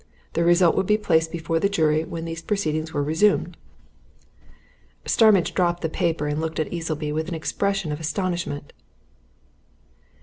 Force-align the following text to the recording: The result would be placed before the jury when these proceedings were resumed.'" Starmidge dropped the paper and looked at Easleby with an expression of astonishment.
The 0.33 0.43
result 0.43 0.75
would 0.75 0.87
be 0.87 0.97
placed 0.97 1.31
before 1.31 1.59
the 1.59 1.69
jury 1.69 2.03
when 2.03 2.25
these 2.25 2.41
proceedings 2.41 2.91
were 2.91 3.03
resumed.'" 3.03 3.55
Starmidge 5.05 5.53
dropped 5.53 5.83
the 5.83 5.89
paper 5.89 6.25
and 6.25 6.41
looked 6.41 6.59
at 6.59 6.73
Easleby 6.73 7.11
with 7.11 7.27
an 7.27 7.35
expression 7.35 7.91
of 7.91 7.99
astonishment. 7.99 8.73